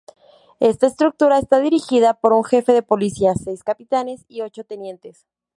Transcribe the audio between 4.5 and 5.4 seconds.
tenientes.